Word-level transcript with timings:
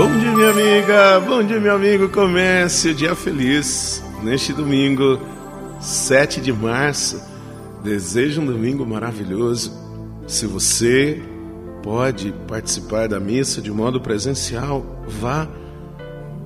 Bom 0.00 0.18
dia, 0.18 0.32
minha 0.32 0.50
amiga. 0.50 1.20
Bom 1.20 1.42
dia, 1.42 1.60
meu 1.60 1.74
amigo. 1.74 2.08
Comece 2.08 2.88
o 2.88 2.94
dia 2.94 3.14
feliz 3.14 4.02
neste 4.22 4.50
domingo, 4.50 5.20
7 5.78 6.40
de 6.40 6.50
março. 6.54 7.22
Desejo 7.84 8.40
um 8.40 8.46
domingo 8.46 8.86
maravilhoso. 8.86 9.70
Se 10.26 10.46
você 10.46 11.22
pode 11.82 12.32
participar 12.48 13.08
da 13.08 13.20
missa 13.20 13.60
de 13.60 13.70
modo 13.70 14.00
presencial, 14.00 15.04
vá, 15.06 15.46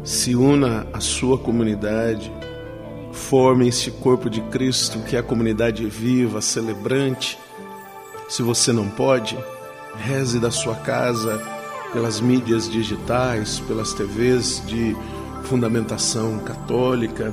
se 0.02 0.34
una 0.34 0.88
à 0.92 0.98
sua 0.98 1.38
comunidade, 1.38 2.32
forme 3.12 3.68
este 3.68 3.88
corpo 3.88 4.28
de 4.28 4.40
Cristo 4.40 4.98
que 4.98 5.14
é 5.14 5.20
a 5.20 5.22
comunidade 5.22 5.86
viva, 5.86 6.40
celebrante. 6.40 7.38
Se 8.28 8.42
você 8.42 8.72
não 8.72 8.88
pode, 8.88 9.38
reze 9.96 10.40
da 10.40 10.50
sua 10.50 10.74
casa, 10.74 11.53
pelas 11.94 12.20
mídias 12.20 12.68
digitais, 12.68 13.60
pelas 13.60 13.94
TVs 13.94 14.60
de 14.66 14.96
fundamentação 15.44 16.40
católica, 16.40 17.32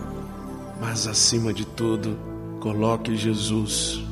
mas 0.80 1.08
acima 1.08 1.52
de 1.52 1.66
tudo, 1.66 2.16
coloque 2.60 3.16
Jesus 3.16 4.04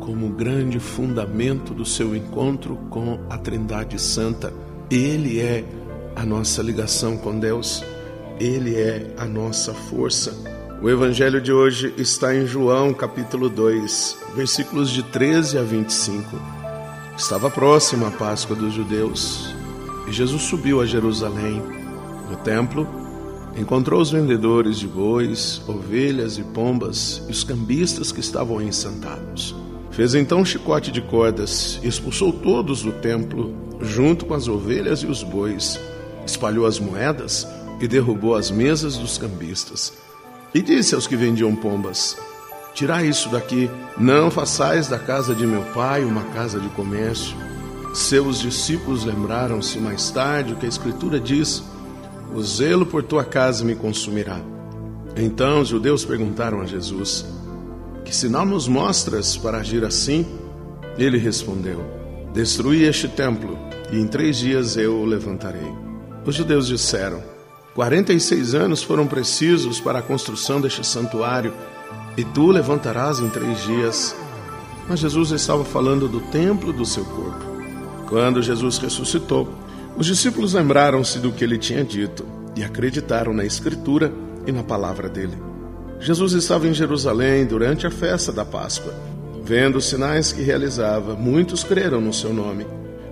como 0.00 0.30
grande 0.30 0.80
fundamento 0.80 1.74
do 1.74 1.84
seu 1.84 2.16
encontro 2.16 2.76
com 2.88 3.20
a 3.28 3.36
Trindade 3.36 4.00
Santa. 4.00 4.50
Ele 4.90 5.40
é 5.40 5.62
a 6.16 6.24
nossa 6.24 6.62
ligação 6.62 7.18
com 7.18 7.38
Deus, 7.38 7.84
ele 8.40 8.76
é 8.76 9.12
a 9.18 9.26
nossa 9.26 9.74
força. 9.74 10.34
O 10.80 10.88
evangelho 10.88 11.38
de 11.38 11.52
hoje 11.52 11.92
está 11.98 12.34
em 12.34 12.46
João, 12.46 12.94
capítulo 12.94 13.50
2, 13.50 14.16
versículos 14.34 14.88
de 14.88 15.02
13 15.02 15.58
a 15.58 15.62
25. 15.62 16.40
Estava 17.14 17.50
próxima 17.50 18.08
a 18.08 18.12
Páscoa 18.12 18.56
dos 18.56 18.72
judeus 18.72 19.57
e 20.08 20.12
Jesus 20.12 20.42
subiu 20.42 20.80
a 20.80 20.86
Jerusalém. 20.86 21.62
No 22.30 22.36
templo, 22.36 22.88
encontrou 23.56 24.00
os 24.00 24.10
vendedores 24.10 24.78
de 24.78 24.86
bois, 24.86 25.60
ovelhas 25.68 26.38
e 26.38 26.42
pombas 26.42 27.22
e 27.28 27.30
os 27.30 27.44
cambistas 27.44 28.10
que 28.10 28.20
estavam 28.20 28.58
aí 28.58 28.72
sentados. 28.72 29.54
Fez 29.90 30.14
então 30.14 30.40
um 30.40 30.44
chicote 30.44 30.90
de 30.90 31.02
cordas, 31.02 31.78
expulsou 31.82 32.32
todos 32.32 32.82
do 32.82 32.92
templo, 32.92 33.54
junto 33.80 34.24
com 34.24 34.34
as 34.34 34.48
ovelhas 34.48 35.00
e 35.00 35.06
os 35.06 35.22
bois, 35.22 35.78
espalhou 36.24 36.66
as 36.66 36.78
moedas 36.78 37.46
e 37.80 37.86
derrubou 37.86 38.34
as 38.34 38.50
mesas 38.50 38.96
dos 38.96 39.18
cambistas. 39.18 39.92
E 40.54 40.62
disse 40.62 40.94
aos 40.94 41.06
que 41.06 41.16
vendiam 41.16 41.54
pombas: 41.54 42.16
Tirai 42.74 43.08
isso 43.08 43.28
daqui, 43.28 43.68
não 43.98 44.30
façais 44.30 44.88
da 44.88 44.98
casa 44.98 45.34
de 45.34 45.46
meu 45.46 45.62
pai 45.74 46.04
uma 46.04 46.22
casa 46.22 46.58
de 46.58 46.68
comércio. 46.70 47.36
Seus 47.98 48.38
discípulos 48.40 49.04
lembraram-se 49.04 49.78
mais 49.78 50.08
tarde 50.10 50.52
o 50.52 50.56
que 50.56 50.66
a 50.66 50.68
Escritura 50.68 51.18
diz: 51.18 51.64
O 52.32 52.40
zelo 52.40 52.86
por 52.86 53.02
tua 53.02 53.24
casa 53.24 53.64
me 53.64 53.74
consumirá. 53.74 54.40
Então 55.16 55.62
os 55.62 55.68
judeus 55.68 56.04
perguntaram 56.04 56.60
a 56.60 56.64
Jesus: 56.64 57.26
que 58.08 58.16
sinal 58.16 58.46
nos 58.46 58.66
mostras 58.66 59.36
para 59.36 59.58
agir 59.58 59.84
assim? 59.84 60.24
Ele 60.96 61.18
respondeu: 61.18 61.84
Destruí 62.32 62.84
este 62.84 63.06
templo, 63.06 63.58
e 63.92 63.98
em 63.98 64.06
três 64.06 64.38
dias 64.38 64.78
eu 64.78 64.94
o 64.94 65.04
levantarei. 65.04 65.70
Os 66.24 66.36
judeus 66.36 66.68
disseram: 66.68 67.22
Quarenta 67.74 68.12
e 68.14 68.20
seis 68.20 68.54
anos 68.54 68.82
foram 68.82 69.06
precisos 69.06 69.78
para 69.80 69.98
a 69.98 70.02
construção 70.02 70.58
deste 70.58 70.86
santuário, 70.86 71.52
e 72.16 72.24
tu 72.24 72.46
levantarás 72.46 73.18
em 73.18 73.28
três 73.28 73.60
dias. 73.64 74.16
Mas 74.88 75.00
Jesus 75.00 75.32
estava 75.32 75.64
falando 75.64 76.08
do 76.08 76.20
templo 76.20 76.72
do 76.72 76.86
seu 76.86 77.04
corpo. 77.04 77.57
Quando 78.08 78.42
Jesus 78.42 78.78
ressuscitou, 78.78 79.52
os 79.94 80.06
discípulos 80.06 80.54
lembraram-se 80.54 81.18
do 81.18 81.30
que 81.30 81.44
ele 81.44 81.58
tinha 81.58 81.84
dito 81.84 82.24
e 82.56 82.64
acreditaram 82.64 83.34
na 83.34 83.44
Escritura 83.44 84.10
e 84.46 84.52
na 84.52 84.62
palavra 84.62 85.10
dele. 85.10 85.36
Jesus 86.00 86.32
estava 86.32 86.66
em 86.66 86.72
Jerusalém 86.72 87.44
durante 87.44 87.86
a 87.86 87.90
festa 87.90 88.32
da 88.32 88.46
Páscoa. 88.46 88.94
Vendo 89.44 89.76
os 89.76 89.86
sinais 89.86 90.32
que 90.32 90.40
realizava, 90.40 91.14
muitos 91.14 91.62
creram 91.62 92.00
no 92.00 92.12
seu 92.12 92.32
nome. 92.32 92.66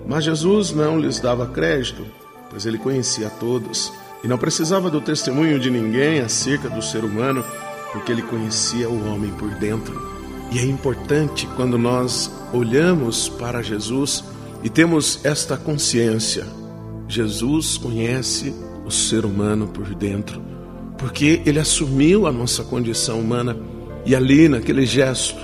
Mas 0.07 0.25
Jesus 0.25 0.73
não 0.73 0.99
lhes 0.99 1.21
dava 1.21 1.47
crédito, 1.47 2.07
pois 2.49 2.65
ele 2.65 2.79
conhecia 2.79 3.29
todos 3.29 3.93
e 4.25 4.29
não 4.29 4.39
precisava 4.39 4.89
do 4.89 5.01
testemunho 5.01 5.59
de 5.59 5.69
ninguém 5.69 6.21
acerca 6.21 6.71
do 6.71 6.81
ser 6.81 7.05
humano, 7.05 7.45
porque 7.93 8.13
ele 8.13 8.23
conhecia 8.23 8.89
o 8.89 9.13
homem 9.13 9.31
por 9.33 9.51
dentro. 9.57 10.17
E 10.53 10.59
é 10.59 10.65
importante 10.65 11.47
quando 11.55 11.77
nós 11.77 12.31
olhamos 12.53 13.29
para 13.29 13.63
Jesus 13.63 14.25
e 14.67 14.69
temos 14.69 15.25
esta 15.25 15.57
consciência: 15.57 16.45
Jesus 17.07 17.79
conhece 17.79 18.53
o 18.85 18.91
ser 18.91 19.25
humano 19.25 19.69
por 19.69 19.95
dentro 19.95 20.57
porque 20.99 21.43
ele 21.45 21.59
assumiu 21.59 22.27
a 22.27 22.33
nossa 22.33 22.65
condição 22.65 23.21
humana. 23.21 23.57
E 24.05 24.15
ali, 24.15 24.49
naquele 24.49 24.87
gesto, 24.87 25.41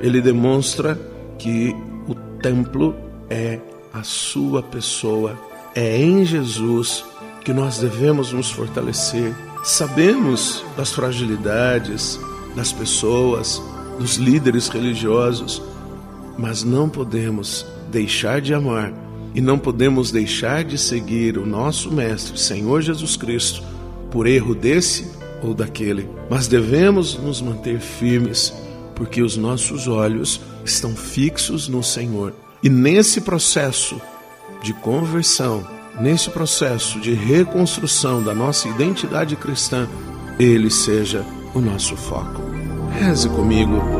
ele 0.00 0.20
demonstra 0.20 0.98
que 1.38 1.74
o 2.08 2.14
templo 2.40 2.94
é 3.28 3.58
a 3.92 4.02
sua 4.02 4.62
pessoa, 4.62 5.38
é 5.74 6.00
em 6.00 6.24
Jesus 6.24 7.04
que 7.44 7.52
nós 7.52 7.78
devemos 7.78 8.32
nos 8.32 8.50
fortalecer. 8.50 9.34
Sabemos 9.62 10.64
das 10.76 10.92
fragilidades 10.92 12.18
das 12.56 12.72
pessoas, 12.72 13.62
dos 13.98 14.16
líderes 14.16 14.68
religiosos, 14.68 15.62
mas 16.38 16.62
não 16.64 16.88
podemos 16.88 17.66
deixar 17.90 18.40
de 18.40 18.54
amar 18.54 18.92
e 19.34 19.40
não 19.40 19.58
podemos 19.58 20.10
deixar 20.10 20.64
de 20.64 20.76
seguir 20.76 21.38
o 21.38 21.46
nosso 21.46 21.92
Mestre, 21.92 22.38
Senhor 22.38 22.82
Jesus 22.82 23.16
Cristo 23.16 23.62
por 24.10 24.26
erro 24.26 24.54
desse 24.54 25.10
ou 25.42 25.54
daquele, 25.54 26.08
mas 26.28 26.46
devemos 26.46 27.16
nos 27.16 27.40
manter 27.40 27.80
firmes, 27.80 28.52
porque 28.94 29.22
os 29.22 29.36
nossos 29.36 29.88
olhos 29.88 30.40
estão 30.64 30.94
fixos 30.94 31.68
no 31.68 31.82
Senhor. 31.82 32.34
E 32.62 32.68
nesse 32.68 33.22
processo 33.22 34.00
de 34.62 34.74
conversão, 34.74 35.66
nesse 35.98 36.28
processo 36.28 37.00
de 37.00 37.14
reconstrução 37.14 38.22
da 38.22 38.34
nossa 38.34 38.68
identidade 38.68 39.34
cristã, 39.36 39.88
ele 40.38 40.70
seja 40.70 41.24
o 41.54 41.60
nosso 41.60 41.96
foco. 41.96 42.42
Reze 42.98 43.28
comigo. 43.30 43.99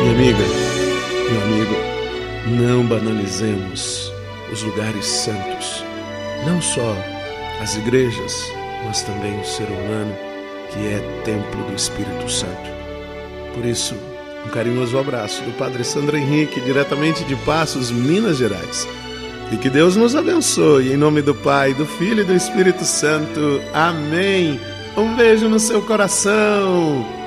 Minha 0.00 0.12
amiga, 0.12 0.44
meu 1.28 1.42
amigo, 1.42 1.74
não 2.62 2.86
banalizemos 2.86 4.12
os 4.52 4.62
lugares 4.62 5.04
santos, 5.04 5.84
não 6.46 6.62
só 6.62 6.96
as 7.60 7.76
igrejas, 7.76 8.44
mas 8.86 9.02
também 9.02 9.38
o 9.40 9.44
ser 9.44 9.66
humano, 9.66 10.14
que 10.70 10.78
é 10.86 11.00
templo 11.24 11.64
do 11.64 11.74
Espírito 11.74 12.30
Santo. 12.30 12.70
Por 13.54 13.64
isso, 13.64 13.96
um 14.46 14.50
carinhoso 14.50 14.96
abraço 14.96 15.42
do 15.42 15.52
Padre 15.58 15.82
Sandro 15.82 16.16
Henrique, 16.16 16.60
diretamente 16.60 17.24
de 17.24 17.34
Passos, 17.36 17.90
Minas 17.90 18.38
Gerais. 18.38 18.86
E 19.50 19.56
que 19.56 19.68
Deus 19.68 19.96
nos 19.96 20.14
abençoe, 20.14 20.92
em 20.92 20.96
nome 20.96 21.22
do 21.22 21.34
Pai, 21.34 21.74
do 21.74 21.84
Filho 21.84 22.20
e 22.20 22.24
do 22.24 22.34
Espírito 22.34 22.84
Santo. 22.84 23.60
Amém. 23.74 24.60
Um 24.96 25.16
beijo 25.16 25.48
no 25.48 25.58
seu 25.58 25.82
coração. 25.82 27.17